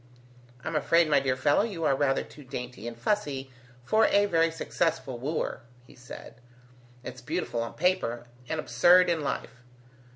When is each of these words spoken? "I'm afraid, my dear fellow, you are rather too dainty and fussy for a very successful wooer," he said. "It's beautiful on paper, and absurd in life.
"I'm 0.63 0.75
afraid, 0.75 1.07
my 1.11 1.19
dear 1.19 1.35
fellow, 1.35 1.61
you 1.61 1.83
are 1.83 1.95
rather 1.95 2.23
too 2.23 2.43
dainty 2.43 2.87
and 2.87 2.97
fussy 2.97 3.51
for 3.85 4.07
a 4.07 4.25
very 4.25 4.49
successful 4.49 5.19
wooer," 5.19 5.61
he 5.85 5.93
said. 5.95 6.41
"It's 7.03 7.21
beautiful 7.21 7.61
on 7.61 7.75
paper, 7.75 8.25
and 8.49 8.59
absurd 8.59 9.11
in 9.11 9.21
life. 9.21 9.63